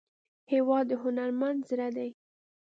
[0.51, 2.09] هېواد د هنرمند زړه دی.